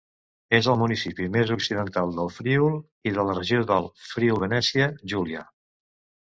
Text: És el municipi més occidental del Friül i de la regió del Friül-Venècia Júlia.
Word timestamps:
És 0.59 0.67
el 0.71 0.77
municipi 0.83 1.27
més 1.35 1.51
occidental 1.55 2.13
del 2.15 2.31
Friül 2.37 2.79
i 3.11 3.13
de 3.19 3.27
la 3.29 3.37
regió 3.41 3.61
del 3.73 3.87
Friül-Venècia 4.07 4.89
Júlia. 5.15 5.47